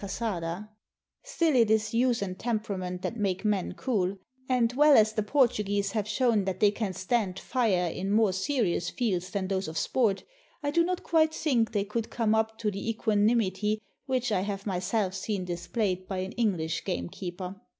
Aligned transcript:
632 0.01 0.33
A 0.33 0.57
PORTUGUESE 0.57 1.03
SHOOTING 1.21 1.21
PARTY 1.21 1.35
Still 1.35 1.61
it 1.61 1.69
is 1.69 1.93
use 1.93 2.21
and 2.23 2.39
temperament 2.39 3.01
that 3.03 3.17
make 3.17 3.45
men 3.45 3.73
cool; 3.75 4.17
and, 4.49 4.73
well 4.73 4.97
as 4.97 5.13
the 5.13 5.21
Portuguese 5.21 5.91
have 5.91 6.07
shown 6.07 6.45
that 6.45 6.59
they 6.59 6.71
can 6.71 6.91
stand 6.93 7.37
fire 7.37 7.87
in 7.87 8.11
more 8.11 8.33
serious 8.33 8.89
fields 8.89 9.29
than 9.29 9.47
those 9.47 9.67
of 9.67 9.77
sport, 9.77 10.23
I 10.63 10.71
do 10.71 10.83
not 10.83 11.03
quite 11.03 11.35
think 11.35 11.71
they 11.73 11.85
could 11.85 12.09
come 12.09 12.33
up 12.33 12.57
to 12.57 12.71
the 12.71 12.89
equanimity 12.89 13.79
which 14.07 14.31
I 14.31 14.41
have 14.41 14.65
myself 14.65 15.13
seen 15.13 15.45
displayed 15.45 16.07
by 16.07 16.17
an 16.17 16.31
English 16.31 16.83
game 16.83 17.07
keeper. 17.07 17.61